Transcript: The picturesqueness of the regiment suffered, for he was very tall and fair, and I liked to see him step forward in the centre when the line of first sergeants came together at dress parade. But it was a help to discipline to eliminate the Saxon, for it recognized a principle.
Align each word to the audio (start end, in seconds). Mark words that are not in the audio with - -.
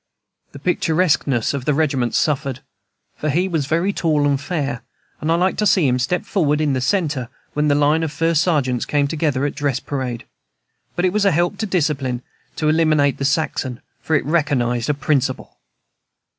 The 0.53 0.57
picturesqueness 0.57 1.53
of 1.53 1.65
the 1.65 1.75
regiment 1.75 2.15
suffered, 2.15 2.61
for 3.17 3.29
he 3.29 3.47
was 3.47 3.67
very 3.67 3.93
tall 3.93 4.25
and 4.27 4.41
fair, 4.41 4.81
and 5.19 5.31
I 5.31 5.35
liked 5.35 5.59
to 5.59 5.67
see 5.67 5.87
him 5.87 5.99
step 5.99 6.25
forward 6.25 6.59
in 6.59 6.73
the 6.73 6.81
centre 6.81 7.29
when 7.53 7.67
the 7.67 7.75
line 7.75 8.01
of 8.01 8.11
first 8.11 8.41
sergeants 8.41 8.85
came 8.87 9.07
together 9.07 9.45
at 9.45 9.53
dress 9.53 9.79
parade. 9.79 10.25
But 10.95 11.05
it 11.05 11.13
was 11.13 11.23
a 11.23 11.29
help 11.29 11.59
to 11.59 11.67
discipline 11.67 12.23
to 12.55 12.67
eliminate 12.67 13.19
the 13.19 13.25
Saxon, 13.25 13.79
for 14.01 14.15
it 14.15 14.25
recognized 14.25 14.89
a 14.89 14.95
principle. 14.95 15.59